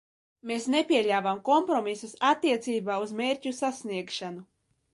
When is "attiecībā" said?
2.31-2.95